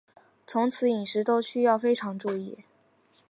[0.47, 2.63] 从此饮食都需要非常注意